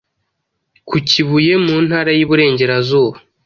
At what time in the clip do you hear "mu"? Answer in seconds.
1.63-1.69